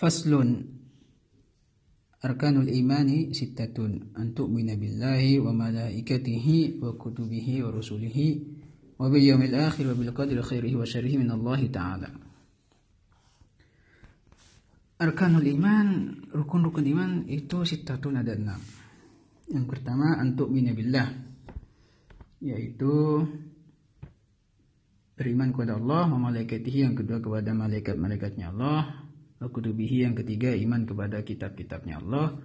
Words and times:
Faslun 0.00 0.80
Arkanul 2.20 2.68
imani 2.68 3.32
sittatun 3.32 4.12
an 4.16 4.36
tu'mina 4.36 4.76
billahi 4.76 5.40
wa 5.40 5.56
malaikatihi 5.56 6.80
wa 6.80 6.92
kutubihi 6.92 7.64
wa 7.64 7.72
rusulihi 7.72 8.28
wa 9.00 9.08
bil 9.08 9.24
yawmil 9.24 9.56
akhir 9.56 9.88
wa 9.88 9.96
bil 9.96 10.12
khairihi 10.12 10.76
wa 10.76 10.84
syarrihi 10.84 11.16
min 11.16 11.32
Allah 11.32 11.60
taala. 11.72 12.08
Arkanul 15.00 15.48
iman, 15.48 15.88
rukun-rukun 16.28 16.84
iman 16.92 17.10
itu 17.24 17.64
sittatun 17.64 18.20
ada 18.20 18.36
enam. 18.36 18.60
Yang 19.48 19.64
pertama 19.64 20.20
an 20.20 20.36
tu'mina 20.36 20.76
billah 20.76 21.08
yaitu 22.44 23.20
beriman 25.16 25.56
kepada 25.56 25.80
Allah 25.80 26.04
wa 26.04 26.28
malaikatihi 26.28 26.84
yang 26.84 26.96
kedua 26.96 27.20
kepada 27.24 27.56
malaikat-malaikatnya 27.56 28.52
Allah 28.52 28.99
wa 29.40 29.48
kutubihi 29.48 30.04
yang 30.04 30.12
ketiga 30.12 30.52
iman 30.52 30.84
kepada 30.84 31.24
kitab-kitabnya 31.24 31.98
Allah. 32.04 32.36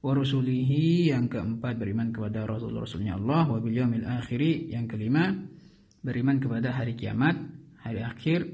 Wa 0.00 0.12
rusulihi 0.16 1.14
yang 1.14 1.30
keempat 1.30 1.78
beriman 1.78 2.10
kepada 2.10 2.44
rasul-rasulnya 2.44 3.14
Allah. 3.14 3.46
Wa 3.46 3.58
bil 3.62 3.78
yaumil 3.78 4.04
akhiri 4.04 4.74
yang 4.74 4.90
kelima 4.90 5.30
beriman 6.02 6.42
kepada 6.42 6.74
hari 6.74 6.98
kiamat 6.98 7.38
hari 7.86 8.02
akhir. 8.02 8.50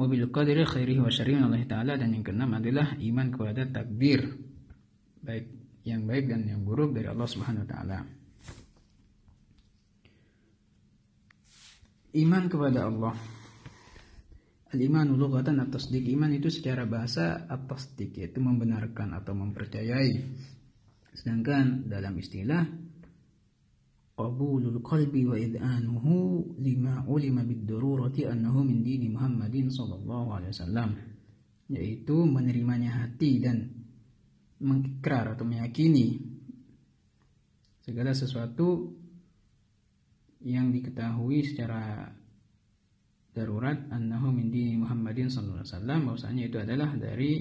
Wa 0.00 0.08
bil 0.08 0.26
qadri 0.32 0.64
khairihi 0.64 1.00
wa 1.04 1.12
syarrihi 1.12 1.44
Allah 1.44 1.62
taala. 1.68 1.92
Dan 2.00 2.16
yang 2.16 2.24
keenam 2.24 2.56
adalah 2.56 2.96
iman 2.96 3.26
kepada 3.28 3.62
takdir. 3.68 4.32
Baik 5.22 5.46
yang 5.84 6.06
baik 6.06 6.30
dan 6.30 6.46
yang 6.48 6.62
buruk 6.64 6.94
dari 6.94 7.10
Allah 7.10 7.28
Subhanahu 7.28 7.66
wa 7.66 7.70
taala. 7.70 7.98
Iman 12.12 12.44
kepada 12.46 12.86
Allah 12.86 13.41
Al-iman 14.72 15.04
lughatan 15.12 15.60
atas 15.60 15.92
dik 15.92 16.08
iman 16.16 16.32
itu 16.32 16.48
secara 16.48 16.88
bahasa 16.88 17.44
atas 17.44 17.92
dik 17.92 18.16
yaitu 18.16 18.40
membenarkan 18.40 19.12
atau 19.12 19.36
mempercayai. 19.36 20.12
Sedangkan 21.12 21.84
dalam 21.92 22.16
istilah 22.16 22.64
qabulul 24.16 24.80
qalbi 24.80 25.28
wa 25.28 25.36
id'anuhu 25.36 26.56
lima 26.56 27.04
ulima 27.04 27.44
bid-darurati 27.44 28.24
annahu 28.24 28.64
min 28.64 28.80
dini 28.80 29.12
Muhammadin 29.12 29.68
sallallahu 29.68 30.40
alaihi 30.40 30.52
wasallam 30.56 30.90
yaitu 31.68 32.16
menerimanya 32.24 33.04
hati 33.04 33.44
dan 33.44 33.68
mengikrar 34.56 35.36
atau 35.36 35.44
meyakini 35.44 36.16
segala 37.84 38.16
sesuatu 38.16 38.94
yang 40.44 40.72
diketahui 40.72 41.44
secara 41.44 42.08
darurat 43.32 43.88
annahu 43.88 44.28
min 44.28 44.52
dini 44.52 44.76
Muhammadin 44.76 45.32
sallallahu 45.32 45.64
alaihi 45.64 45.72
wasallam 45.72 46.00
bahwasanya 46.04 46.42
itu 46.44 46.56
adalah 46.60 46.90
dari 47.00 47.32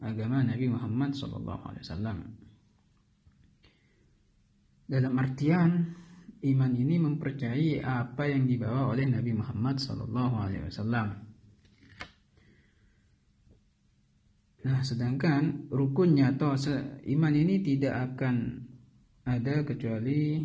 agama 0.00 0.40
Nabi 0.40 0.66
Muhammad 0.72 1.10
sallallahu 1.12 1.62
alaihi 1.68 1.84
wasallam. 1.84 2.18
Dalam 4.84 5.12
artian 5.16 5.70
iman 6.44 6.72
ini 6.76 6.96
mempercayai 7.00 7.80
apa 7.80 8.28
yang 8.28 8.44
dibawa 8.44 8.92
oleh 8.92 9.08
Nabi 9.08 9.32
Muhammad 9.32 9.80
sallallahu 9.80 10.34
alaihi 10.40 10.64
wasallam. 10.68 11.08
Nah, 14.64 14.80
sedangkan 14.80 15.68
rukunnya 15.68 16.32
atau 16.32 16.56
iman 17.04 17.34
ini 17.36 17.60
tidak 17.60 18.16
akan 18.16 18.64
ada 19.28 19.60
kecuali 19.60 20.40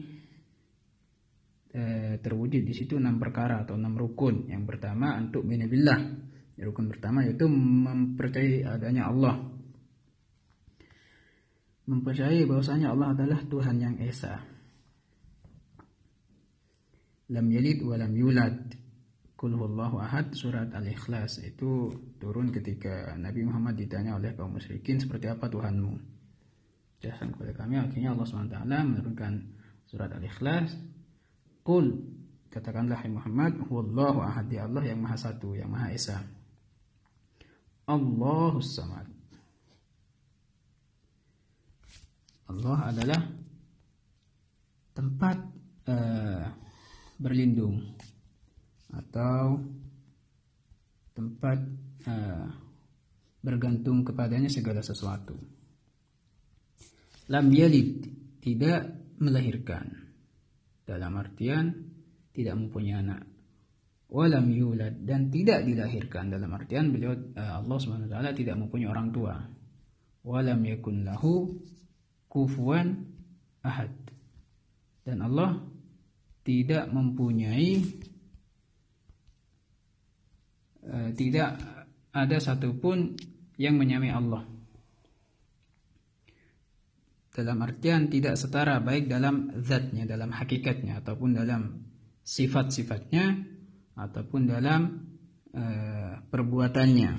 Eh, 1.69 2.17
terwujud 2.17 2.65
di 2.65 2.73
situ 2.73 2.97
enam 2.97 3.21
perkara 3.21 3.61
atau 3.61 3.77
enam 3.77 3.93
rukun. 3.93 4.49
Yang 4.49 4.63
pertama 4.65 5.13
untuk 5.21 5.45
binabillah. 5.45 5.99
Rukun 6.59 6.89
pertama 6.89 7.21
yaitu 7.21 7.45
mempercayai 7.45 8.65
adanya 8.65 9.05
Allah. 9.05 9.37
Mempercayai 11.85 12.49
bahwasanya 12.49 12.89
Allah 12.89 13.13
adalah 13.13 13.39
Tuhan 13.45 13.77
yang 13.77 13.95
esa. 14.01 14.41
Lam 17.29 17.45
yalid 17.53 17.85
wa 17.85 17.95
lam 18.01 18.13
yulad. 18.17 18.57
Kul 19.39 19.55
huwallahu 19.55 20.03
ahad 20.03 20.35
surat 20.35 20.73
Al-Ikhlas 20.75 21.39
itu 21.45 21.87
turun 22.19 22.51
ketika 22.51 23.15
Nabi 23.15 23.47
Muhammad 23.47 23.79
ditanya 23.79 24.19
oleh 24.19 24.35
kaum 24.35 24.57
musyrikin 24.57 24.99
seperti 24.99 25.31
apa 25.31 25.47
Tuhanmu. 25.47 25.95
Jelaskan 26.99 27.31
kepada 27.31 27.55
kami 27.55 27.79
akhirnya 27.79 28.11
Allah 28.11 28.27
SWT 28.27 28.57
menurunkan 28.67 29.33
surat 29.87 30.11
Al-Ikhlas 30.11 30.75
Qul 31.69 31.93
katakanlah 32.49 32.97
hai 32.97 33.13
Muhammad 33.13 33.61
huwallahu 33.69 34.25
ahad 34.25 34.49
Allah 34.57 34.89
yang 34.89 35.05
maha 35.05 35.13
satu 35.21 35.53
yang 35.53 35.69
maha 35.69 35.93
esa. 35.93 36.17
Allahus 37.85 38.73
samad. 38.73 39.05
Allah 42.49 42.89
adalah 42.89 43.21
tempat 44.97 45.37
uh, 45.93 46.49
berlindung 47.21 47.85
atau 48.89 49.61
tempat 51.13 51.61
uh, 52.09 52.49
bergantung 53.45 54.01
kepadanya 54.01 54.49
segala 54.49 54.81
sesuatu. 54.81 55.37
Lam 57.29 57.53
yalid 57.53 58.09
tidak 58.41 58.89
melahirkan 59.21 59.98
dalam 60.89 61.13
artian 61.21 61.69
tidak 62.33 62.57
mempunyai 62.57 62.97
anak. 62.97 63.21
Walam 64.09 64.49
yulad 64.49 65.05
dan 65.05 65.29
tidak 65.29 65.61
dilahirkan. 65.69 66.33
Dalam 66.33 66.49
artian 66.49 66.89
beliau 66.89 67.13
eh, 67.13 67.53
Allah 67.61 67.77
Subhanahu 67.77 68.09
wa 68.09 68.13
taala 68.17 68.33
tidak 68.33 68.57
mempunyai 68.57 68.89
orang 68.89 69.13
tua. 69.13 69.37
Walam 70.25 70.65
yakun 70.65 71.05
lahu 71.05 71.61
kufuwan 72.25 73.05
ahad. 73.61 73.93
Dan 75.05 75.21
Allah 75.21 75.61
tidak 76.45 76.89
mempunyai 76.89 77.81
uh, 80.85 81.09
tidak 81.13 81.61
ada 82.09 82.37
satupun 82.41 83.17
yang 83.57 83.77
menyamai 83.77 84.09
Allah 84.09 84.45
dalam 87.29 87.61
artian 87.61 88.09
tidak 88.09 88.35
setara 88.35 88.81
baik 88.81 89.05
dalam 89.05 89.53
zatnya, 89.61 90.03
dalam 90.09 90.33
hakikatnya 90.33 90.99
ataupun 90.99 91.37
dalam 91.37 91.61
sifat-sifatnya 92.25 93.25
ataupun 93.97 94.41
dalam 94.49 94.81
uh, 95.53 96.13
perbuatannya. 96.25 97.11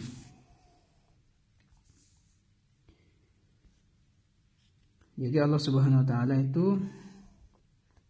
Jadi 5.20 5.36
Allah 5.36 5.60
Subhanahu 5.60 6.00
wa 6.00 6.08
taala 6.08 6.34
itu 6.40 6.80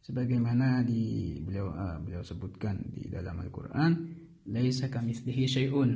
sebagaimana 0.07 0.87
di 0.87 1.37
beliau 1.43 1.75
uh, 1.75 1.99
beliau 1.99 2.23
sebutkan 2.23 2.79
di 2.87 3.11
dalam 3.11 3.35
Al-Qur'an, 3.43 3.93
laisa 4.49 4.87
kamitslihi 4.87 5.45
syai'un. 5.51 5.91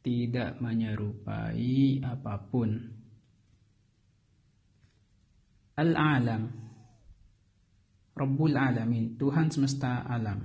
Tidak 0.00 0.64
menyerupai 0.64 2.00
apa 2.00 2.40
pun 2.48 2.99
Al-alam. 5.80 6.42
Rabbul 8.12 8.52
alamin. 8.52 9.16
Tuhan 9.16 9.48
semesta 9.48 10.04
alam. 10.04 10.44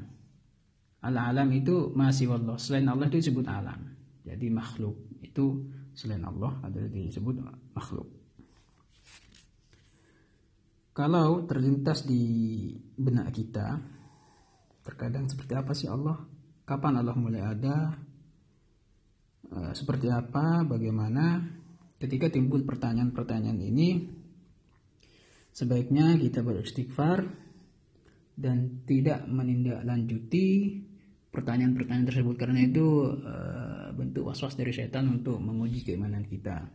Al-alam 1.04 1.52
itu 1.52 1.92
masih 1.92 2.32
Allah. 2.32 2.56
Selain 2.56 2.88
Allah 2.88 3.12
itu 3.12 3.20
disebut 3.20 3.46
alam. 3.52 3.92
Jadi 4.24 4.48
makhluk. 4.48 4.96
Itu 5.20 5.68
selain 5.92 6.24
Allah 6.24 6.56
adalah 6.64 6.88
disebut 6.88 7.36
makhluk. 7.76 8.08
Kalau 10.96 11.44
terlintas 11.44 12.08
di 12.08 12.24
benak 12.96 13.36
kita 13.36 13.96
Terkadang 14.86 15.26
seperti 15.26 15.58
apa 15.58 15.74
sih 15.74 15.90
Allah? 15.90 16.14
Kapan 16.62 17.02
Allah 17.02 17.18
mulai 17.18 17.42
ada? 17.42 17.90
Eh, 19.50 19.74
Seperti 19.74 20.14
apa? 20.14 20.62
Bagaimana? 20.62 21.42
Ketika 21.98 22.30
timbul 22.30 22.62
pertanyaan-pertanyaan 22.70 23.58
ini 23.66 24.06
Sebaiknya 25.56 26.20
kita 26.20 26.44
beristighfar 26.44 27.24
dan 28.36 28.84
tidak 28.84 29.24
menindaklanjuti 29.24 30.48
pertanyaan-pertanyaan 31.32 32.12
tersebut 32.12 32.36
karena 32.36 32.60
itu 32.68 33.16
uh, 33.24 33.88
bentuk 33.96 34.28
waswas 34.28 34.60
dari 34.60 34.76
setan 34.76 35.08
untuk 35.08 35.40
menguji 35.40 35.88
keimanan 35.88 36.28
kita. 36.28 36.68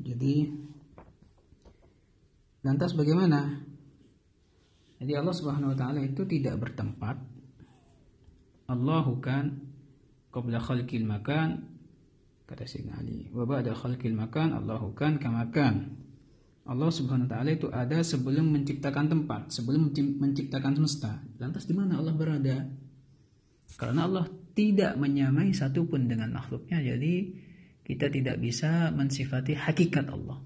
Jadi 0.00 0.48
lantas 2.64 2.96
bagaimana? 2.96 3.60
Jadi 5.04 5.12
Allah 5.12 5.36
Subhanahu 5.36 5.76
wa 5.76 5.78
taala 5.78 6.00
itu 6.00 6.24
tidak 6.24 6.64
bertempat. 6.64 7.20
Allahu 8.72 9.20
kan 9.20 9.68
qabla 10.32 10.64
khalqil 10.64 11.04
makan 11.04 11.71
kata 12.52 12.68
Sayyidina 12.68 13.00
Ali. 13.00 13.32
Wa 13.32 13.48
ba'da 13.48 13.72
khalqil 13.72 14.12
makan 14.12 14.52
Allahu 14.52 14.92
kan 14.92 15.16
kamakan 15.16 15.96
Allah 16.62 16.90
Subhanahu 16.92 17.26
wa 17.26 17.32
taala 17.32 17.50
itu 17.50 17.66
ada 17.72 18.04
sebelum 18.06 18.52
menciptakan 18.54 19.10
tempat, 19.10 19.50
sebelum 19.50 19.90
menciptakan 19.96 20.78
semesta. 20.78 21.18
Lantas 21.40 21.66
di 21.66 21.74
mana 21.74 21.98
Allah 21.98 22.14
berada? 22.14 22.68
Karena 23.74 24.06
Allah 24.06 24.28
tidak 24.52 24.94
menyamai 25.00 25.56
satupun 25.56 26.06
dengan 26.06 26.30
makhluknya 26.30 26.84
jadi 26.84 27.34
kita 27.82 28.12
tidak 28.12 28.36
bisa 28.38 28.92
mensifati 28.94 29.56
hakikat 29.56 30.06
Allah. 30.12 30.38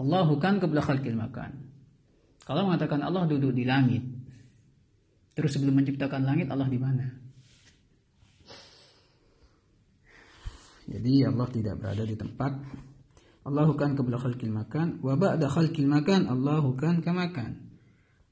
Allah 0.00 0.28
kan 0.38 0.62
kebla 0.62 0.80
khalqil 0.80 1.18
makan. 1.18 1.50
Kalau 2.46 2.70
mengatakan 2.70 3.02
Allah 3.02 3.26
duduk 3.26 3.52
di 3.52 3.66
langit 3.66 4.06
terus 5.34 5.50
sebelum 5.58 5.74
menciptakan 5.82 6.22
langit 6.22 6.46
Allah 6.46 6.70
di 6.70 6.78
mana 6.78 7.23
jadi 10.84 11.32
Allah 11.32 11.48
tidak 11.48 11.80
berada 11.80 12.04
di 12.04 12.16
tempat 12.16 12.52
Allah 13.44 13.68
kan 13.76 13.92
kebla 13.92 14.16
khalqil 14.16 14.52
makan 14.52 15.04
wa 15.04 15.20
ba'da 15.20 15.52
khalqil 15.52 15.84
makan 15.84 16.32
Allah 16.32 16.64
kan 16.80 17.04
kamakan. 17.04 17.76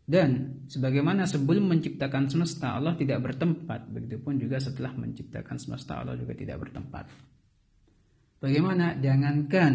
Dan 0.03 0.65
sebagaimana 0.67 1.29
sebelum 1.29 1.69
menciptakan 1.69 2.27
semesta 2.27 2.75
Allah 2.75 2.99
tidak 2.99 3.23
bertempat, 3.23 3.87
begitupun 3.93 4.41
juga 4.41 4.59
setelah 4.59 4.93
menciptakan 4.99 5.57
semesta 5.61 6.01
Allah 6.01 6.19
juga 6.19 6.35
tidak 6.35 6.65
bertempat. 6.65 7.07
Bagaimana? 8.43 8.99
Jangankan 8.99 9.73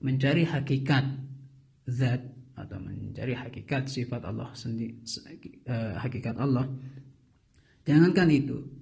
mencari 0.00 0.46
hakikat 0.46 1.04
zat 1.90 2.22
atau 2.54 2.78
mencari 2.78 3.34
hakikat 3.34 3.90
sifat 3.90 4.22
Allah 4.28 4.52
sendiri 4.54 5.02
eh, 5.66 5.96
hakikat 5.98 6.36
Allah. 6.38 6.68
Jangankan 7.82 8.28
itu 8.30 8.79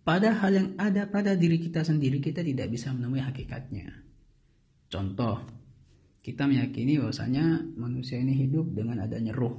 pada 0.00 0.32
hal 0.32 0.52
yang 0.52 0.68
ada 0.80 1.06
pada 1.06 1.36
diri 1.36 1.60
kita 1.60 1.84
sendiri 1.84 2.18
kita 2.18 2.40
tidak 2.40 2.72
bisa 2.72 2.90
menemui 2.90 3.20
hakikatnya 3.20 3.92
contoh 4.90 5.60
kita 6.20 6.44
meyakini 6.44 7.00
bahwasanya 7.00 7.64
manusia 7.80 8.20
ini 8.20 8.36
hidup 8.36 8.76
dengan 8.76 9.00
adanya 9.00 9.32
ruh. 9.32 9.56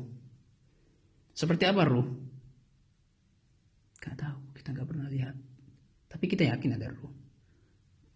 Seperti 1.34 1.66
apa 1.66 1.82
ruh? 1.90 2.06
Gak 3.98 4.14
tahu, 4.18 4.38
kita 4.54 4.78
nggak 4.78 4.88
pernah 4.90 5.10
lihat. 5.10 5.36
Tapi 6.06 6.26
kita 6.30 6.54
yakin 6.54 6.78
ada 6.78 6.94
ruh. 6.94 7.14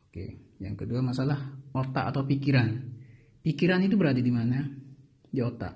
Oke, 0.10 0.56
yang 0.62 0.78
kedua 0.78 1.02
masalah 1.02 1.58
otak 1.74 2.06
atau 2.14 2.22
pikiran. 2.22 2.70
Pikiran 3.42 3.82
itu 3.82 3.98
berada 3.98 4.22
di 4.22 4.34
mana? 4.34 4.62
Di 5.26 5.42
otak. 5.42 5.74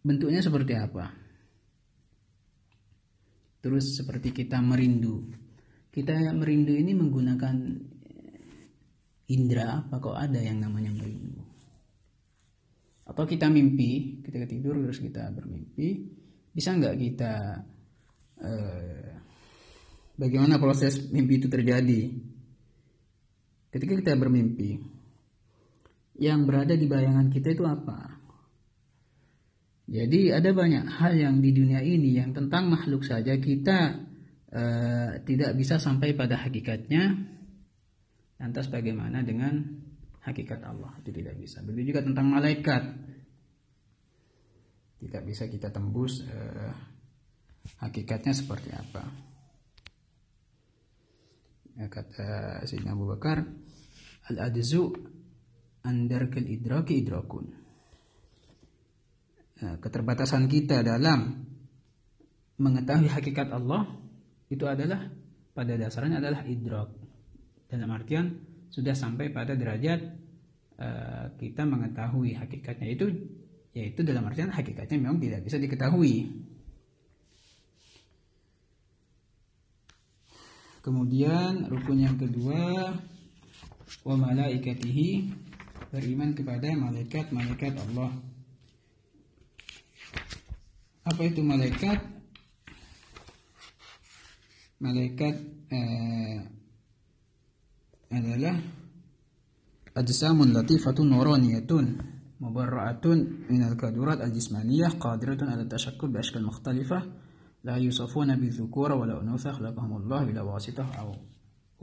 Bentuknya 0.00 0.40
seperti 0.40 0.72
apa? 0.80 1.12
Terus 3.58 3.98
seperti 3.98 4.30
kita 4.30 4.62
merindu. 4.62 5.26
Kita 5.90 6.14
merindu 6.30 6.74
ini 6.78 6.94
menggunakan 6.94 7.56
indera 9.28 9.82
apa 9.84 9.98
kok 9.98 10.16
ada 10.16 10.38
yang 10.38 10.62
namanya 10.62 10.94
merindu? 10.94 11.42
Atau 13.08 13.24
kita 13.24 13.48
mimpi 13.48 14.20
ketika 14.20 14.44
tidur 14.44 14.76
terus 14.84 15.00
kita 15.00 15.32
bermimpi 15.32 16.12
bisa 16.52 16.76
nggak 16.76 16.96
kita 16.96 17.32
eh, 18.44 19.10
bagaimana 20.14 20.60
proses 20.60 21.08
mimpi 21.08 21.40
itu 21.40 21.48
terjadi? 21.48 22.00
Ketika 23.68 23.94
kita 24.00 24.12
bermimpi 24.16 24.80
yang 26.18 26.44
berada 26.44 26.74
di 26.74 26.86
bayangan 26.88 27.30
kita 27.30 27.54
itu 27.54 27.64
apa 27.64 28.17
jadi 29.88 30.36
ada 30.36 30.52
banyak 30.52 30.84
hal 31.00 31.16
yang 31.16 31.40
di 31.40 31.50
dunia 31.56 31.80
ini 31.80 32.20
yang 32.20 32.36
tentang 32.36 32.68
makhluk 32.68 33.08
saja 33.08 33.40
kita 33.40 34.04
uh, 34.52 35.10
tidak 35.24 35.56
bisa 35.56 35.80
sampai 35.80 36.12
pada 36.12 36.36
hakikatnya 36.44 37.16
Lantas 38.38 38.70
bagaimana 38.70 39.26
dengan 39.26 39.58
hakikat 40.22 40.62
Allah? 40.62 40.94
Itu 41.02 41.10
tidak 41.10 41.34
bisa. 41.34 41.58
Begitu 41.66 41.90
juga 41.94 42.06
tentang 42.06 42.30
malaikat. 42.30 42.82
Tidak 44.98 45.22
bisa 45.26 45.50
kita 45.50 45.74
tembus 45.74 46.22
eh, 46.26 46.72
hakikatnya 47.82 48.34
seperti 48.34 48.70
apa. 48.74 49.02
Ya, 51.78 51.86
kata 51.86 52.62
Sayyidina 52.66 52.94
Abu 52.94 53.06
Bakar, 53.06 53.46
Al-adzu 54.30 54.90
andarkal 55.86 56.46
idraki 56.46 57.02
idrakun. 57.02 57.54
Ya, 59.58 59.74
keterbatasan 59.82 60.46
kita 60.46 60.86
dalam 60.86 61.42
mengetahui 62.62 63.10
hakikat 63.10 63.50
Allah 63.50 63.90
itu 64.46 64.62
adalah 64.70 65.10
pada 65.50 65.74
dasarnya 65.74 66.22
adalah 66.22 66.46
idrak. 66.46 66.94
Dalam 67.66 67.90
artian 67.90 68.38
sudah 68.70 68.94
sampai 68.94 69.34
pada 69.34 69.58
derajat 69.58 70.00
uh, 70.78 71.34
kita 71.34 71.66
mengetahui 71.66 72.38
hakikatnya. 72.38 72.86
Itu 72.94 73.06
yaitu 73.74 74.06
dalam 74.06 74.22
artian 74.30 74.54
hakikatnya 74.54 74.96
memang 75.02 75.18
tidak 75.18 75.42
bisa 75.42 75.58
diketahui. 75.58 76.30
Kemudian 80.78 81.66
rukun 81.66 81.98
yang 81.98 82.14
kedua 82.14 82.94
wa 84.06 84.14
malaikatihi 84.16 85.34
beriman 85.90 86.32
kepada 86.32 86.70
malaikat-malaikat 86.78 87.74
Allah 87.90 88.14
apa 91.08 91.22
itu 91.24 91.40
malaikat 91.40 91.98
malaikat 94.84 95.34
eh, 95.72 96.38
adalah 98.12 98.56
ajsamun 99.96 100.52
latifatun 100.52 101.08
nuraniyatun 101.08 101.84
mubarra'atun 102.38 103.48
min 103.50 103.60
al-kadurat 103.66 104.22
al-jismaniyah 104.22 105.00
qadiratun 105.00 105.50
ala 105.50 105.66
tashakkul 105.66 106.12
bi 106.12 106.22
ashkal 106.22 106.44
mukhtalifah 106.44 107.02
la 107.66 107.74
yusafuna 107.80 108.38
bi 108.38 108.52
dhukura 108.54 108.94
wala 108.94 109.18
unutha 109.18 109.50
khalaqahumullah 109.50 110.22
bila 110.28 110.46
wasitah 110.46 110.86
aw 111.02 111.10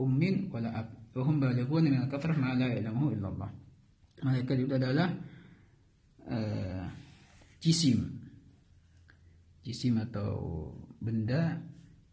ummin 0.00 0.48
wala 0.48 0.72
ab 0.72 0.88
wa 1.12 1.22
hum 1.24 1.36
balighun 1.40 1.84
min 1.84 2.00
al-kathrah 2.08 2.36
ma 2.36 2.56
la 2.56 2.72
ya'lamuhu 2.72 3.12
illa 3.12 3.28
Allah 3.28 3.50
malaikat 4.24 4.56
itu 4.64 4.72
adalah 4.72 5.08
uh, 6.32 6.84
jisim 7.60 8.15
jisim 9.66 9.98
atau 9.98 10.70
benda 11.02 11.58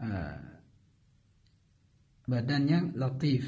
uh, 0.01 0.41
badan 2.25 2.63
yang 2.65 2.85
latif 2.97 3.45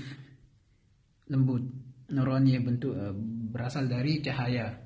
lembut. 1.34 1.66
Nurani 2.06 2.62
bentuk 2.62 2.94
uh, 2.94 3.18
berasal 3.50 3.90
dari 3.90 4.22
cahaya. 4.22 4.78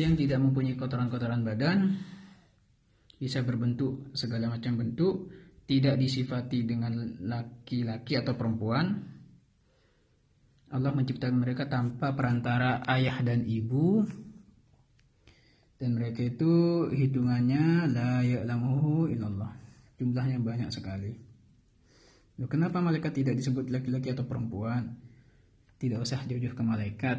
Yang 0.00 0.24
tidak 0.24 0.40
mempunyai 0.40 0.80
kotoran-kotoran 0.80 1.44
badan 1.44 1.92
bisa 3.20 3.44
berbentuk 3.44 4.16
segala 4.16 4.56
macam 4.56 4.80
bentuk 4.80 5.28
tidak 5.68 6.00
disifati 6.00 6.64
dengan 6.64 7.20
laki-laki 7.20 8.16
atau 8.16 8.32
perempuan. 8.32 8.96
Allah 10.72 10.92
menciptakan 10.92 11.36
mereka 11.36 11.68
tanpa 11.68 12.16
perantara 12.16 12.80
ayah 12.88 13.20
dan 13.20 13.44
ibu 13.44 14.04
dan 15.76 15.96
mereka 15.96 16.24
itu 16.24 16.86
hitungannya 16.88 17.92
la 17.92 18.24
ya'lamuhu 18.24 19.12
illallah 19.12 19.52
jumlahnya 20.00 20.40
banyak 20.40 20.72
sekali 20.72 21.26
Loh, 22.36 22.48
kenapa 22.52 22.84
malaikat 22.84 23.16
tidak 23.16 23.34
disebut 23.40 23.72
laki-laki 23.72 24.12
atau 24.12 24.28
perempuan? 24.28 24.92
Tidak 25.80 25.96
usah 25.96 26.20
jauh-jauh 26.28 26.52
ke 26.52 26.64
malaikat. 26.64 27.18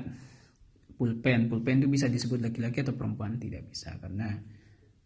Pulpen, 0.97 1.49
pulpen 1.49 1.81
itu 1.81 1.89
bisa 1.89 2.05
disebut 2.05 2.41
laki-laki 2.41 2.85
atau 2.85 2.93
perempuan? 2.93 3.37
Tidak 3.41 3.65
bisa 3.65 3.97
karena 3.97 4.37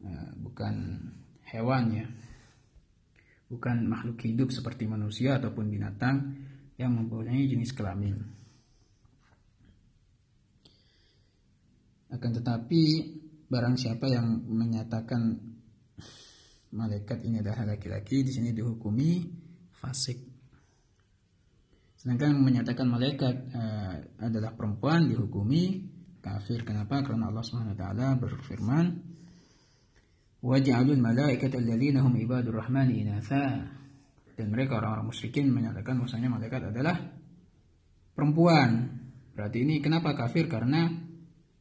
uh, 0.04 0.32
bukan 0.36 1.00
hewan 1.48 1.84
ya. 1.96 2.08
Bukan 3.52 3.88
makhluk 3.88 4.20
hidup 4.24 4.52
seperti 4.52 4.88
manusia 4.88 5.40
ataupun 5.40 5.68
binatang 5.68 6.44
yang 6.76 6.92
mempunyai 6.96 7.48
jenis 7.48 7.72
kelamin. 7.76 8.16
Akan 12.12 12.36
tetapi 12.36 12.84
barang 13.52 13.76
siapa 13.76 14.08
yang 14.08 14.48
menyatakan 14.48 15.36
malaikat 16.72 17.20
ini 17.28 17.44
adalah 17.44 17.76
laki-laki 17.76 18.24
di 18.24 18.32
sini 18.32 18.56
dihukumi 18.56 19.28
fasik. 19.76 20.20
Sedangkan 22.00 22.40
menyatakan 22.40 22.88
malaikat 22.88 23.36
uh, 23.52 23.96
adalah 24.24 24.56
perempuan 24.56 25.12
dihukumi 25.12 25.84
kafir. 26.24 26.64
Kenapa? 26.64 27.04
Karena 27.04 27.28
Allah 27.28 27.44
Subhanahu 27.44 27.76
wa 27.76 27.80
taala 27.80 28.08
berfirman, 28.16 28.86
"Waj'alul 30.42 31.04
malaikata 31.04 31.60
alladziina 31.60 32.08
hum 32.08 32.16
ibadur 32.18 32.56
rahmani 32.56 33.04
inatha." 33.04 33.68
Dan 34.34 34.48
mereka 34.48 34.80
orang-orang 34.80 35.12
musyrikin 35.12 35.52
menyatakan 35.52 36.00
bahwasanya 36.00 36.32
malaikat 36.32 36.72
adalah 36.72 36.98
perempuan. 38.16 38.98
Berarti 39.36 39.62
ini 39.62 39.84
kenapa 39.84 40.16
kafir? 40.18 40.48
Karena 40.48 41.11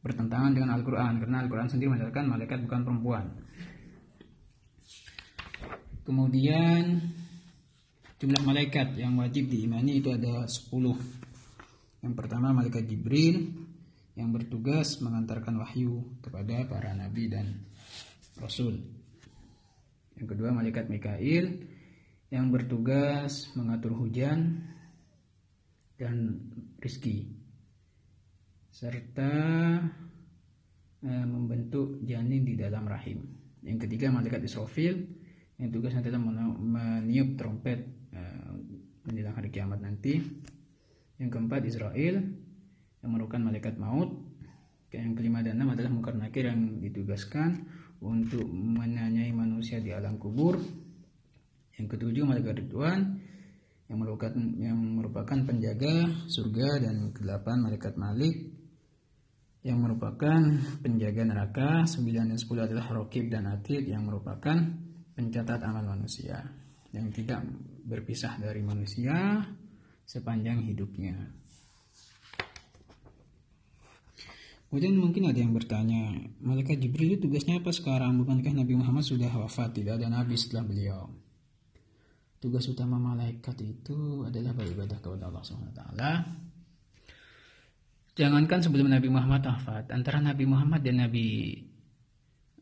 bertentangan 0.01 0.51
dengan 0.57 0.73
Al-Qur'an. 0.75 1.21
Karena 1.21 1.45
Al-Qur'an 1.45 1.69
sendiri 1.69 1.93
menyatakan 1.93 2.25
malaikat 2.29 2.65
bukan 2.65 2.81
perempuan. 2.81 3.25
Kemudian 6.01 6.97
jumlah 8.21 8.43
malaikat 8.45 8.97
yang 8.97 9.17
wajib 9.17 9.49
diimani 9.49 10.01
itu 10.01 10.13
ada 10.13 10.45
10 10.45 10.69
yang 12.01 12.13
pertama 12.17 12.53
malaikat 12.53 12.89
Jibril 12.89 13.49
yang 14.17 14.33
bertugas 14.33 14.97
mengantarkan 15.01 15.57
wahyu 15.61 16.17
kepada 16.21 16.65
para 16.65 16.93
nabi 16.93 17.29
dan 17.29 17.65
rasul 18.37 18.77
Yang 20.17 20.37
kedua 20.37 20.53
malaikat 20.53 20.89
Mikail 20.89 21.65
yang 22.29 22.53
bertugas 22.53 23.49
mengatur 23.57 23.97
hujan 23.97 24.69
dan 25.97 26.45
rizki 26.77 27.40
serta 28.71 29.31
eh, 31.03 31.25
membentuk 31.27 31.99
janin 32.07 32.47
di 32.47 32.55
dalam 32.55 32.87
rahim. 32.87 33.27
Yang 33.61 33.85
ketiga 33.85 34.09
malaikat 34.09 34.41
Israfil 34.47 34.95
yang 35.59 35.69
tugasnya 35.69 36.01
adalah 36.01 36.23
meniup 36.57 37.35
trompet 37.37 37.85
eh, 38.15 38.51
menjelang 39.05 39.35
hari 39.35 39.51
kiamat 39.51 39.83
nanti. 39.83 40.17
Yang 41.19 41.29
keempat 41.37 41.61
Israel 41.67 42.15
yang 43.03 43.11
merupakan 43.11 43.43
malaikat 43.43 43.77
maut. 43.77 44.09
Yang 44.91 45.23
kelima 45.23 45.39
dan 45.39 45.55
enam 45.55 45.71
adalah 45.71 45.91
mungkar 45.91 46.19
nakir 46.19 46.51
yang 46.51 46.83
ditugaskan 46.83 47.63
untuk 48.03 48.43
menanyai 48.49 49.31
manusia 49.31 49.79
di 49.79 49.93
alam 49.93 50.19
kubur. 50.19 50.59
Yang 51.77 51.95
ketujuh 51.95 52.27
malaikat 52.27 52.65
Ridwan 52.65 52.99
yang 53.91 53.99
merupakan 53.99 54.31
yang 54.55 54.79
merupakan 54.79 55.35
penjaga 55.43 56.07
surga 56.31 56.87
dan 56.87 57.11
kedelapan 57.11 57.57
malaikat 57.59 57.99
Malik 57.99 58.60
yang 59.61 59.77
merupakan 59.77 60.41
penjaga 60.81 61.21
neraka, 61.21 61.69
9 61.85 62.33
dan 62.33 62.37
10 62.37 62.65
adalah 62.65 62.85
Rokib 62.89 63.29
dan 63.29 63.45
Atid 63.45 63.85
yang 63.85 64.09
merupakan 64.09 64.57
pencatat 65.13 65.61
amal 65.61 65.85
manusia 65.85 66.41
yang 66.91 67.13
tidak 67.13 67.45
berpisah 67.85 68.41
dari 68.41 68.65
manusia 68.65 69.45
sepanjang 70.01 70.65
hidupnya. 70.65 71.13
Kemudian 74.71 74.95
mungkin 74.97 75.27
ada 75.27 75.35
yang 75.35 75.51
bertanya, 75.51 76.15
Malaikat 76.39 76.79
Jibril 76.79 77.19
itu 77.19 77.27
tugasnya 77.27 77.59
apa 77.59 77.75
sekarang? 77.75 78.15
Bukankah 78.23 78.55
Nabi 78.55 78.79
Muhammad 78.79 79.03
sudah 79.03 79.27
wafat, 79.27 79.75
tidak 79.75 79.99
ada 79.99 80.07
Nabi 80.07 80.39
setelah 80.39 80.63
beliau? 80.63 81.11
Tugas 82.41 82.65
utama 82.65 82.97
malaikat 82.97 83.53
itu 83.61 84.25
adalah 84.25 84.55
beribadah 84.57 84.97
kepada 84.97 85.29
Allah 85.29 85.43
SWT 85.45 85.81
Jangankan 88.11 88.59
sebelum 88.59 88.91
Nabi 88.91 89.07
Muhammad 89.07 89.47
wafat, 89.47 89.87
antara 89.95 90.19
Nabi 90.19 90.43
Muhammad 90.43 90.83
dan 90.83 90.99
Nabi 90.99 91.55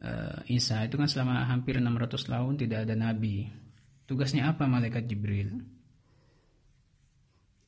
uh, 0.05 0.45
Isa 0.45 0.85
itu 0.85 0.93
kan 0.93 1.09
selama 1.09 1.41
hampir 1.49 1.81
600 1.81 2.29
tahun 2.29 2.53
tidak 2.61 2.79
ada 2.85 2.93
nabi. 2.93 3.49
Tugasnya 4.05 4.49
apa 4.49 4.69
malaikat 4.69 5.09
Jibril? 5.09 5.61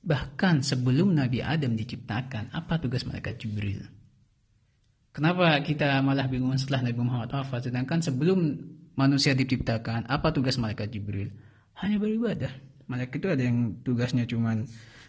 Bahkan 0.02 0.66
sebelum 0.66 1.14
Nabi 1.14 1.46
Adam 1.46 1.78
diciptakan, 1.78 2.50
apa 2.54 2.82
tugas 2.82 3.06
malaikat 3.06 3.38
Jibril? 3.38 3.86
Kenapa 5.14 5.62
kita 5.62 6.02
malah 6.02 6.26
bingung 6.26 6.58
setelah 6.58 6.90
Nabi 6.90 6.98
Muhammad 7.02 7.30
wafat? 7.30 7.70
Sedangkan 7.70 8.02
sebelum 8.02 8.58
manusia 8.98 9.38
diciptakan, 9.38 10.10
apa 10.10 10.34
tugas 10.34 10.58
malaikat 10.58 10.90
Jibril? 10.90 11.30
Hanya 11.78 12.02
beribadah. 12.02 12.54
Malaikat 12.90 13.22
itu 13.22 13.28
ada 13.30 13.44
yang 13.46 13.78
tugasnya 13.86 14.26
cuman, 14.26 14.66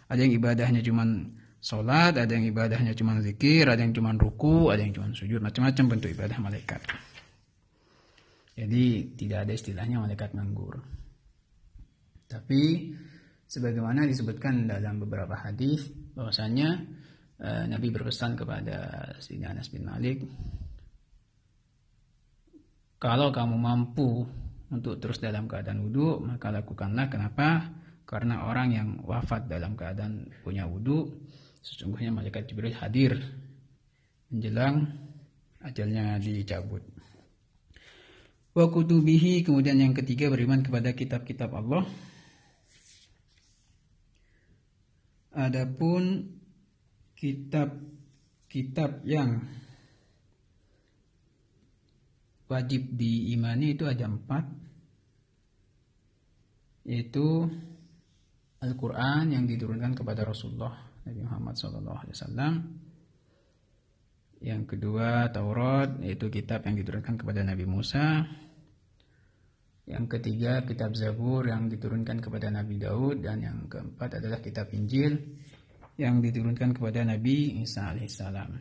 ada 0.09 0.19
yang 0.21 0.33
ibadahnya 0.37 0.85
cuman 0.85 1.33
Sholat, 1.63 2.19
ada 2.19 2.27
yang 2.27 2.43
ibadahnya 2.43 2.91
cuma 2.91 3.15
zikir, 3.23 3.71
ada 3.71 3.79
yang 3.79 3.95
cuma 3.95 4.11
ruku, 4.11 4.67
ada 4.67 4.83
yang 4.83 4.91
cuma 4.91 5.15
sujud, 5.15 5.39
macam-macam 5.39 5.95
bentuk 5.95 6.11
ibadah 6.11 6.37
malaikat. 6.43 6.83
Jadi 8.59 9.15
tidak 9.15 9.47
ada 9.47 9.53
istilahnya 9.55 10.03
malaikat 10.03 10.35
nganggur. 10.35 10.83
Tapi 12.27 12.91
sebagaimana 13.47 14.03
disebutkan 14.03 14.67
dalam 14.67 14.99
beberapa 14.99 15.39
hadis 15.39 15.87
bahwasanya 16.17 16.83
eh, 17.39 17.63
Nabi 17.71 17.87
berpesan 17.95 18.35
kepada 18.35 19.07
Sayyidina 19.23 19.55
Anas 19.55 19.69
bin 19.69 19.85
Malik 19.85 20.25
kalau 22.97 23.29
kamu 23.29 23.55
mampu 23.55 24.25
untuk 24.73 24.97
terus 24.97 25.21
dalam 25.21 25.45
keadaan 25.45 25.85
wudhu 25.85 26.25
maka 26.25 26.49
lakukanlah 26.49 27.05
kenapa 27.13 27.69
karena 28.09 28.49
orang 28.49 28.69
yang 28.73 28.89
wafat 29.05 29.45
dalam 29.45 29.77
keadaan 29.77 30.25
punya 30.41 30.65
wudhu 30.65 31.13
Sesungguhnya 31.63 32.11
malaikat 32.11 32.51
Jibril 32.51 32.75
hadir 32.75 33.23
menjelang 34.27 34.91
ajalnya 35.63 36.19
dicabut. 36.19 36.83
Wa 38.51 38.67
kutubihi 38.67 39.47
kemudian 39.47 39.79
yang 39.79 39.95
ketiga 39.95 40.27
beriman 40.27 40.59
kepada 40.59 40.91
kitab-kitab 40.91 41.55
Allah. 41.55 41.87
Adapun 45.33 46.29
kitab-kitab 47.17 49.01
yang 49.07 49.41
wajib 52.51 52.85
diimani 52.93 53.73
itu 53.73 53.89
ada 53.89 54.05
empat 54.05 54.45
yaitu 56.85 57.49
Al-Quran 58.61 59.33
yang 59.33 59.47
diturunkan 59.49 59.97
kepada 59.97 60.27
Rasulullah 60.27 60.92
Nabi 61.03 61.19
Muhammad 61.23 61.55
SAW. 61.55 62.51
Yang 64.43 64.63
kedua 64.75 65.31
Taurat 65.31 66.03
yaitu 66.03 66.27
kitab 66.27 66.67
yang 66.67 66.75
diturunkan 66.75 67.15
kepada 67.15 67.47
Nabi 67.47 67.63
Musa. 67.63 68.27
Yang 69.83 70.05
ketiga 70.19 70.63
kitab 70.63 70.95
Zabur 70.95 71.47
yang 71.47 71.67
diturunkan 71.67 72.23
kepada 72.23 72.47
Nabi 72.47 72.79
Daud 72.79 73.19
dan 73.23 73.43
yang 73.43 73.67
keempat 73.67 74.19
adalah 74.19 74.39
kitab 74.39 74.71
Injil 74.71 75.19
yang 75.99 76.23
diturunkan 76.23 76.71
kepada 76.75 77.03
Nabi 77.03 77.63
Isa 77.63 77.91
alaihissalam. 77.91 78.51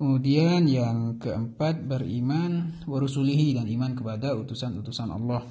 Kemudian 0.00 0.64
yang 0.64 1.20
keempat 1.20 1.84
beriman 1.84 2.84
warusulihi 2.88 3.60
dan 3.60 3.68
iman 3.68 3.92
kepada 3.92 4.32
utusan-utusan 4.32 5.12
Allah 5.12 5.44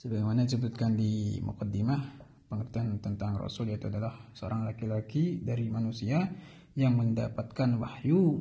sebagaimana 0.00 0.48
disebutkan 0.48 0.96
di 0.96 1.36
mukaddimah 1.44 2.00
pengertian 2.48 2.96
tentang 3.04 3.36
rasul 3.36 3.68
yaitu 3.68 3.92
adalah 3.92 4.32
seorang 4.32 4.64
laki-laki 4.64 5.44
dari 5.44 5.68
manusia 5.68 6.24
yang 6.72 6.96
mendapatkan 6.96 7.76
wahyu 7.76 8.40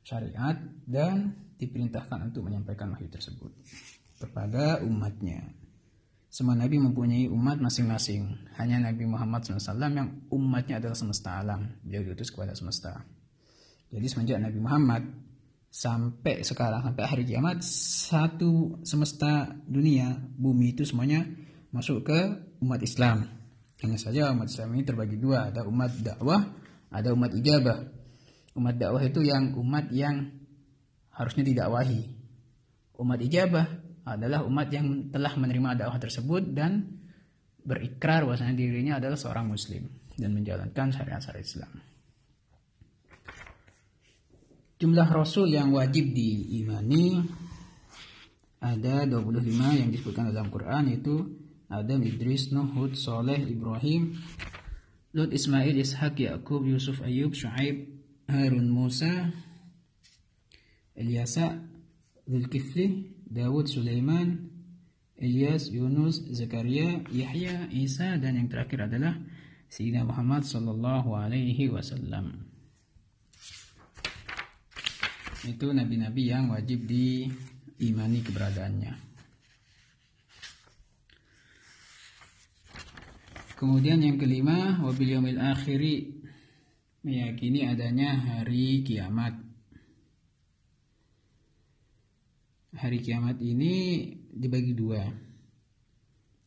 syariat 0.00 0.56
dan 0.88 1.36
diperintahkan 1.60 2.32
untuk 2.32 2.48
menyampaikan 2.48 2.96
wahyu 2.96 3.12
tersebut 3.12 3.52
kepada 4.16 4.80
umatnya. 4.80 5.44
Semua 6.30 6.56
nabi 6.56 6.80
mempunyai 6.80 7.28
umat 7.28 7.58
masing-masing. 7.58 8.54
Hanya 8.54 8.78
Nabi 8.78 9.02
Muhammad 9.02 9.42
SAW 9.42 9.74
yang 9.90 10.30
umatnya 10.30 10.78
adalah 10.78 10.94
semesta 10.94 11.42
alam. 11.42 11.74
Beliau 11.82 12.06
diutus 12.06 12.30
kepada 12.30 12.54
semesta. 12.54 13.02
Jadi 13.90 14.06
semenjak 14.06 14.38
Nabi 14.38 14.62
Muhammad 14.62 15.02
sampai 15.70 16.42
sekarang 16.42 16.82
sampai 16.82 17.04
hari 17.06 17.22
kiamat 17.22 17.62
satu 18.10 18.82
semesta 18.82 19.54
dunia 19.64 20.18
bumi 20.18 20.74
itu 20.74 20.82
semuanya 20.82 21.22
masuk 21.70 22.10
ke 22.10 22.18
umat 22.58 22.82
Islam. 22.82 23.30
Hanya 23.80 23.96
saja 23.96 24.34
umat 24.34 24.50
Islam 24.50 24.74
ini 24.76 24.82
terbagi 24.84 25.16
dua. 25.16 25.48
Ada 25.48 25.64
umat 25.64 25.94
dakwah 26.02 26.42
ada 26.90 27.14
umat 27.14 27.30
ijabah. 27.32 27.78
Umat 28.58 28.74
dakwah 28.76 29.00
itu 29.00 29.22
yang 29.22 29.54
umat 29.56 29.94
yang 29.94 30.26
harusnya 31.14 31.46
didakwahi. 31.46 32.02
Umat 32.98 33.22
ijabah 33.22 33.66
adalah 34.04 34.42
umat 34.42 34.68
yang 34.74 35.08
telah 35.14 35.32
menerima 35.38 35.86
dakwah 35.86 36.02
tersebut 36.02 36.50
dan 36.50 36.98
berikrar 37.62 38.26
bahwasanya 38.26 38.58
dirinya 38.58 38.98
adalah 38.98 39.14
seorang 39.14 39.46
muslim 39.46 39.86
dan 40.18 40.34
menjalankan 40.34 40.90
syariat-syariat 40.90 41.46
Islam 41.46 41.89
Jumlah 44.80 45.12
rasul 45.12 45.52
yang 45.52 45.76
wajib 45.76 46.16
diimani 46.16 47.20
ada 48.64 49.04
25 49.04 49.44
yang 49.76 49.92
disebutkan 49.92 50.32
dalam 50.32 50.48
Quran 50.48 50.88
yaitu 50.88 51.36
Adam, 51.68 52.00
Idris, 52.00 52.48
Nuh, 52.48 52.64
Hud, 52.72 52.96
Saleh, 52.96 53.44
Ibrahim, 53.44 54.16
Lut, 55.12 55.36
Ismail, 55.36 55.76
Ishak, 55.76 56.24
Yakub, 56.24 56.64
Yusuf, 56.64 57.04
Ayub, 57.04 57.36
Shu'aib, 57.36 57.92
Harun, 58.24 58.72
Musa, 58.72 59.28
Ilyasa, 60.96 61.60
Zulkifli, 62.24 63.04
Dawud, 63.28 63.68
Sulaiman, 63.68 64.48
Ilyas, 65.20 65.68
Yunus, 65.68 66.24
Zakaria, 66.32 67.04
Yahya, 67.12 67.68
Isa 67.68 68.16
dan 68.16 68.40
yang 68.40 68.48
terakhir 68.48 68.88
adalah 68.88 69.12
Sayyidina 69.68 70.08
Muhammad 70.08 70.48
sallallahu 70.48 71.12
alaihi 71.12 71.68
wasallam 71.68 72.49
itu 75.48 75.72
nabi-nabi 75.72 76.28
yang 76.28 76.52
wajib 76.52 76.84
diimani 76.84 78.20
keberadaannya. 78.20 78.92
Kemudian 83.56 84.00
yang 84.00 84.16
kelima, 84.16 84.80
wabil 84.80 85.12
yaumil 85.16 85.36
akhiri 85.36 86.16
meyakini 87.04 87.68
adanya 87.68 88.16
hari 88.16 88.80
kiamat. 88.80 89.36
Hari 92.72 92.98
kiamat 93.04 93.36
ini 93.44 94.08
dibagi 94.32 94.72
dua. 94.72 95.04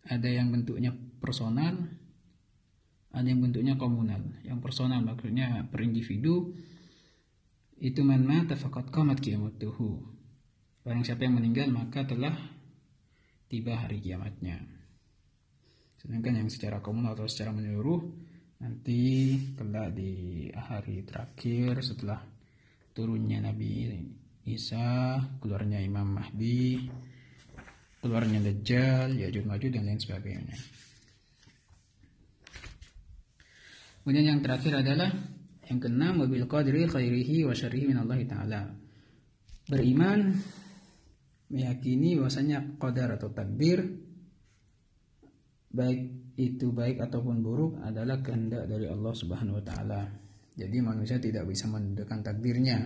Ada 0.09 0.25
yang 0.25 0.49
bentuknya 0.49 0.89
personal, 1.21 1.85
ada 3.13 3.27
yang 3.29 3.45
bentuknya 3.45 3.77
komunal. 3.77 4.25
Yang 4.41 4.59
personal 4.65 5.05
maksudnya 5.05 5.69
per 5.69 5.85
individu, 5.85 6.57
itu 7.83 7.99
man 7.99 8.23
mata 8.23 8.55
faqad 8.55 8.87
qamat 8.95 9.19
qiyamatuhu. 9.19 9.99
Barang 10.87 11.03
siapa 11.03 11.27
yang 11.27 11.35
meninggal 11.35 11.67
maka 11.67 12.07
telah 12.07 12.31
tiba 13.51 13.75
hari 13.75 13.99
kiamatnya. 13.99 14.63
Sedangkan 15.99 16.39
yang 16.39 16.47
secara 16.47 16.79
komunal 16.79 17.11
atau 17.11 17.27
secara 17.27 17.51
menyeluruh 17.51 17.99
nanti 18.63 19.35
kelak 19.59 19.91
di 19.99 20.47
hari 20.55 21.03
terakhir 21.03 21.83
setelah 21.83 22.23
turunnya 22.95 23.43
Nabi 23.43 23.91
Isa, 24.47 25.19
keluarnya 25.43 25.83
Imam 25.83 26.07
Mahdi, 26.07 26.87
keluarnya 27.99 28.43
Dajjal, 28.43 29.15
Ya'juj 29.15 29.43
Ma'juj 29.43 29.71
dan 29.71 29.87
lain 29.87 29.99
sebagainya. 29.99 30.55
Kemudian 34.03 34.35
yang 34.35 34.39
terakhir 34.43 34.83
adalah 34.83 35.15
yang 35.69 35.79
keenam 35.79 36.23
wabil 36.23 36.47
qadri 36.47 36.87
khairihi 36.87 37.47
wa 37.47 37.53
syarrihi 37.55 37.85
min 37.87 37.97
Allah 37.99 38.19
taala. 38.27 38.61
Beriman 39.63 40.35
meyakini 41.53 42.19
bahwasanya 42.19 42.81
qadar 42.81 43.15
atau 43.15 43.31
takdir 43.31 43.79
baik 45.73 46.01
itu 46.37 46.69
baik 46.73 47.01
ataupun 47.01 47.41
buruk 47.41 47.73
adalah 47.81 48.21
kehendak 48.21 48.65
dari 48.65 48.89
Allah 48.89 49.13
Subhanahu 49.13 49.61
wa 49.61 49.65
taala. 49.65 50.01
Jadi 50.53 50.77
manusia 50.81 51.17
tidak 51.17 51.49
bisa 51.49 51.65
menentukan 51.65 52.21
takdirnya. 52.21 52.77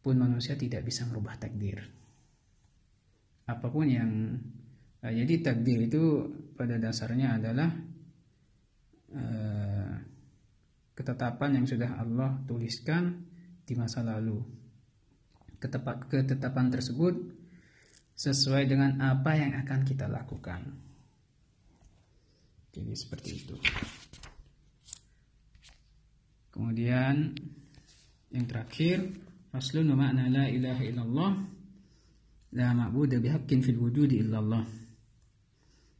Pun 0.00 0.16
manusia 0.18 0.58
tidak 0.58 0.82
bisa 0.82 1.06
merubah 1.06 1.38
takdir. 1.38 1.78
Apa 3.46 3.66
pun 3.70 3.86
yang 3.86 4.10
eh, 5.02 5.12
jadi 5.22 5.52
takdir 5.52 5.86
itu 5.86 6.02
pada 6.54 6.78
dasarnya 6.78 7.38
adalah 7.38 7.70
eh, 9.14 9.59
ketetapan 11.00 11.56
yang 11.56 11.66
sudah 11.66 11.96
Allah 11.96 12.36
tuliskan 12.44 13.24
di 13.64 13.72
masa 13.72 14.04
lalu 14.04 14.44
ketetapan 15.60 16.66
tersebut 16.68 17.14
sesuai 18.16 18.68
dengan 18.68 19.00
apa 19.00 19.32
yang 19.32 19.56
akan 19.64 19.80
kita 19.84 20.04
lakukan. 20.08 20.60
Jadi 22.72 22.92
seperti 22.92 23.30
itu. 23.32 23.56
Kemudian 26.52 27.32
yang 28.30 28.44
terakhir, 28.44 29.04
faslun 29.52 29.96
wa 29.96 30.04
ma'na 30.04 30.28
la 30.28 30.44
ilaha 30.52 30.82
illallah 30.84 31.32
la 32.56 32.68
ma'budu 32.76 33.20
bihaqqin 33.20 33.60
fil 33.64 33.80
wujudi 33.80 34.20
illallah. 34.20 34.79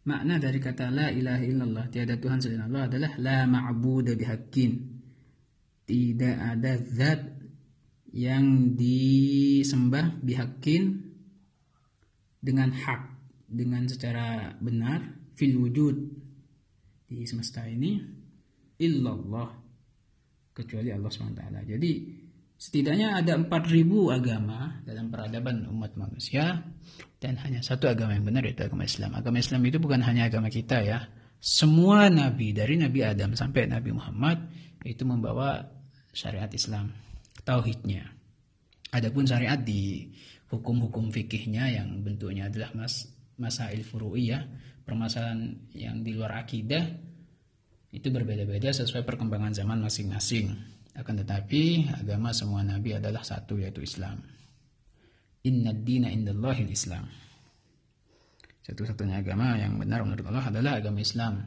Makna 0.01 0.41
dari 0.41 0.57
kata 0.57 0.89
la 0.89 1.13
ilaha 1.13 1.45
illallah, 1.45 1.85
tiada 1.93 2.17
Tuhan 2.17 2.41
selain 2.41 2.65
Allah 2.65 2.89
adalah 2.89 3.13
la 3.21 3.45
ma'budu 3.45 4.17
bihaqqin. 4.17 4.73
Tidak 5.85 6.37
ada 6.41 6.73
zat 6.81 7.21
yang 8.11 8.75
disembah 8.75 10.19
bihakin 10.25 10.83
dengan 12.41 12.73
hak 12.73 13.03
dengan 13.51 13.85
secara 13.87 14.57
benar 14.59 15.05
fil 15.37 15.59
wujud 15.59 15.97
di 17.11 17.27
semesta 17.27 17.67
ini 17.67 17.99
illallah 18.81 19.51
kecuali 20.55 20.91
Allah 20.91 21.11
SWT. 21.11 21.43
Jadi 21.67 21.93
setidaknya 22.61 23.17
ada 23.17 23.41
4000 23.41 23.89
agama 24.13 24.85
dalam 24.85 25.09
peradaban 25.09 25.65
umat 25.73 25.97
manusia 25.97 26.61
dan 27.17 27.41
hanya 27.41 27.65
satu 27.65 27.89
agama 27.89 28.13
yang 28.13 28.29
benar 28.29 28.45
yaitu 28.45 28.69
agama 28.69 28.85
Islam. 28.85 29.17
Agama 29.17 29.41
Islam 29.41 29.65
itu 29.65 29.81
bukan 29.81 30.05
hanya 30.05 30.29
agama 30.29 30.53
kita 30.53 30.85
ya. 30.85 31.09
Semua 31.41 32.13
nabi 32.13 32.53
dari 32.53 32.77
Nabi 32.77 33.01
Adam 33.01 33.33
sampai 33.33 33.65
Nabi 33.65 33.97
Muhammad 33.97 34.45
itu 34.85 35.09
membawa 35.09 35.65
syariat 36.13 36.53
Islam 36.53 36.93
tauhidnya. 37.49 38.05
Adapun 38.93 39.25
syariat 39.25 39.57
di 39.57 40.13
hukum-hukum 40.53 41.09
fikihnya 41.09 41.81
yang 41.81 42.05
bentuknya 42.05 42.53
adalah 42.53 42.77
mas 42.77 43.09
masail 43.41 43.81
furu'iyah, 43.81 44.45
permasalahan 44.85 45.57
yang 45.73 46.05
di 46.05 46.13
luar 46.13 46.45
akidah 46.45 46.85
itu 47.89 48.09
berbeda-beda 48.13 48.69
sesuai 48.77 49.09
perkembangan 49.09 49.57
zaman 49.57 49.81
masing-masing. 49.81 50.53
Akan 50.99 51.15
tetapi 51.23 51.87
agama 51.95 52.35
semua 52.35 52.67
nabi 52.67 52.99
adalah 52.99 53.23
satu 53.23 53.61
yaitu 53.61 53.83
Islam. 53.87 54.19
Inna 55.47 55.71
dina 55.73 56.11
indallahil 56.11 56.67
Islam. 56.67 57.07
Satu-satunya 58.67 59.23
agama 59.23 59.57
yang 59.57 59.79
benar 59.79 60.03
menurut 60.05 60.27
Allah 60.29 60.51
adalah 60.51 60.73
agama 60.83 61.01
Islam. 61.01 61.43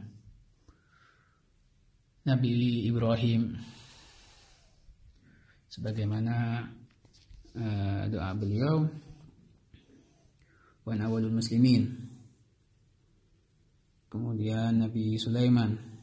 Nabi 2.24 2.88
Ibrahim 2.88 3.52
sebagaimana 5.68 6.64
uh, 7.52 8.02
doa 8.08 8.30
beliau 8.32 8.88
wan 10.88 11.00
awalul 11.04 11.36
muslimin 11.36 11.90
kemudian 14.08 14.88
Nabi 14.88 15.20
Sulaiman 15.20 15.93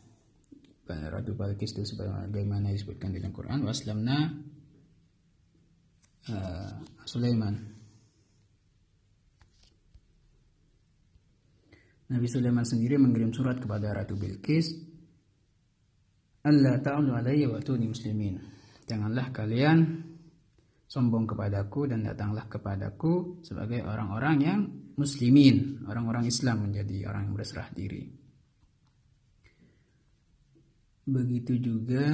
Ratu 0.92 1.38
Balkis 1.38 1.72
itu 1.76 1.84
sebagaimana 1.96 2.74
disebutkan 2.74 3.16
dalam 3.16 3.32
Quran 3.32 3.64
waslamna 3.64 4.18
uh, 6.30 6.72
Sulaiman. 7.08 7.56
Nabi 12.12 12.28
Sulaiman 12.28 12.68
sendiri 12.68 13.00
mengirim 13.00 13.32
surat 13.32 13.56
kepada 13.56 13.96
Ratu 13.96 14.20
Bilqis 14.20 14.92
Allah 16.42 16.82
ta'ala 16.82 17.22
alayya 17.22 17.48
wa 17.48 17.62
tuni 17.62 17.86
muslimin. 17.88 18.42
Janganlah 18.90 19.30
kalian 19.32 20.04
sombong 20.90 21.24
kepadaku 21.24 21.88
dan 21.88 22.04
datanglah 22.04 22.50
kepadaku 22.50 23.40
sebagai 23.46 23.86
orang-orang 23.86 24.38
yang 24.44 24.60
muslimin, 25.00 25.86
orang-orang 25.88 26.28
Islam 26.28 26.68
menjadi 26.68 27.08
orang 27.08 27.32
yang 27.32 27.36
berserah 27.38 27.70
diri. 27.72 28.21
Begitu 31.08 31.58
juga 31.58 32.06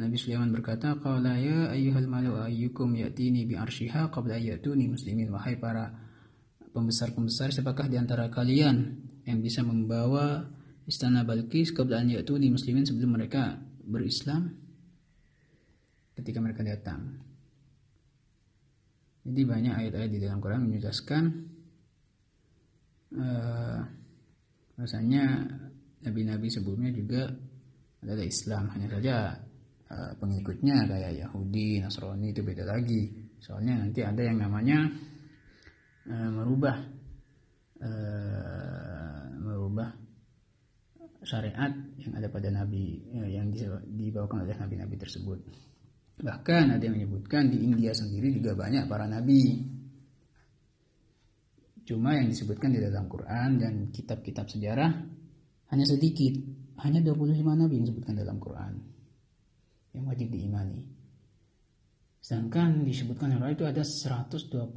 Nabi 0.00 0.16
Sulaiman 0.16 0.48
berkata, 0.48 0.96
"Qala 0.96 1.36
ya 1.36 1.68
ayyuhal 1.72 2.08
malu 2.08 2.36
ayyukum 2.40 2.96
ya'tini 2.96 3.44
bi 3.44 3.54
arsyiha 3.58 4.08
qabla 4.08 4.40
ya'tuni 4.40 4.88
muslimin." 4.88 5.28
Wahai 5.28 5.60
para 5.60 5.92
pembesar-pembesar, 6.72 7.52
siapakah 7.52 7.92
di 7.92 8.00
antara 8.00 8.32
kalian 8.32 9.04
yang 9.28 9.38
bisa 9.44 9.60
membawa 9.60 10.48
istana 10.88 11.22
Balkis 11.22 11.76
qabla 11.76 12.00
an 12.00 12.08
ya'tuni 12.08 12.48
muslimin 12.48 12.88
sebelum 12.88 13.20
mereka 13.20 13.60
berislam? 13.84 14.62
ketika 16.16 16.38
mereka 16.38 16.62
datang. 16.62 17.18
Jadi 19.22 19.42
banyak 19.46 19.74
ayat-ayat 19.74 20.10
di 20.10 20.18
dalam 20.18 20.42
Quran 20.42 20.66
menjelaskan 20.66 21.22
uh, 23.14 23.78
bahasanya 24.74 25.46
nabi-nabi 26.02 26.50
sebelumnya 26.50 26.90
juga 26.90 27.30
adalah 28.02 28.26
Islam 28.26 28.66
hanya 28.74 28.88
saja 28.98 29.14
uh, 29.88 30.12
pengikutnya 30.18 30.90
kayak 30.90 31.12
Yahudi, 31.22 31.78
Nasrani 31.78 32.34
itu 32.34 32.42
beda 32.42 32.66
lagi. 32.66 33.14
Soalnya 33.38 33.78
nanti 33.78 34.02
ada 34.02 34.22
yang 34.22 34.38
namanya 34.42 34.78
uh, 36.10 36.30
merubah 36.34 36.76
uh, 37.78 39.22
merubah 39.38 39.88
syariat 41.22 41.70
yang 42.02 42.18
ada 42.18 42.26
pada 42.26 42.50
nabi 42.50 42.98
yang 43.30 43.54
dibawakan 43.86 44.42
oleh 44.42 44.58
nabi-nabi 44.58 44.98
tersebut. 44.98 45.38
Bahkan 46.18 46.76
ada 46.76 46.82
yang 46.82 46.98
menyebutkan 46.98 47.50
di 47.50 47.62
India 47.62 47.94
sendiri 47.94 48.34
juga 48.34 48.58
banyak 48.58 48.90
para 48.90 49.06
nabi. 49.06 49.62
Cuma 51.82 52.14
yang 52.14 52.30
disebutkan 52.30 52.74
di 52.74 52.78
dalam 52.78 53.10
Quran 53.10 53.58
dan 53.58 53.74
kitab-kitab 53.90 54.46
sejarah 54.46 54.90
hanya 55.74 55.86
sedikit. 55.86 56.61
Hanya 56.82 56.98
25 56.98 57.42
nabi 57.46 57.78
yang 57.78 57.86
disebutkan 57.86 58.14
dalam 58.18 58.42
Quran. 58.42 58.74
Yang 59.94 60.04
wajib 60.10 60.28
diimani. 60.34 60.82
Sedangkan 62.22 62.86
disebutkan 62.86 63.34
oleh 63.34 63.54
itu 63.54 63.66
ada 63.66 63.82
124 63.82 64.70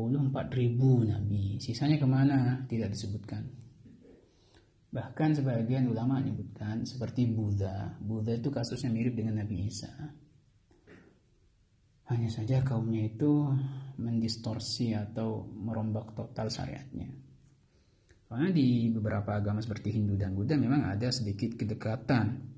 ribu 0.53 1.05
nabi. 1.05 1.57
Sisanya 1.61 1.97
ke 1.97 2.05
mana? 2.09 2.65
Tidak 2.65 2.89
disebutkan. 2.89 3.65
Bahkan 4.95 5.29
sebagian 5.35 5.91
ulama 5.91 6.23
menyebutkan 6.23 6.87
seperti 6.87 7.27
Buddha. 7.27 7.99
Buddha 7.99 8.31
itu 8.39 8.47
kasusnya 8.47 8.87
mirip 8.87 9.19
dengan 9.19 9.43
Nabi 9.43 9.67
Isa. 9.67 9.91
Hanya 12.07 12.29
saja 12.31 12.63
kaumnya 12.63 13.03
itu 13.03 13.49
mendistorsi 13.99 14.95
atau 14.95 15.51
merombak 15.51 16.15
total 16.15 16.47
syariatnya. 16.47 17.24
Karena 18.25 18.49
di 18.49 18.89
beberapa 18.89 19.38
agama 19.38 19.61
seperti 19.61 19.93
Hindu 19.93 20.17
dan 20.17 20.33
Buddha 20.33 20.57
memang 20.57 20.89
ada 20.89 21.13
sedikit 21.13 21.53
kedekatan. 21.53 22.53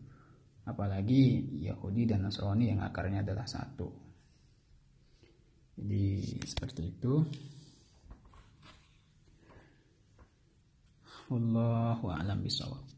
Apalagi 0.68 1.48
Yahudi 1.64 2.04
dan 2.08 2.28
Nasrani 2.28 2.72
yang 2.72 2.84
akarnya 2.84 3.24
adalah 3.24 3.48
satu. 3.48 3.88
Jadi 5.78 6.40
seperti 6.44 6.82
itu. 6.92 7.14
Wallahu 11.28 12.08
a'lam 12.08 12.40
bishawab. 12.40 12.97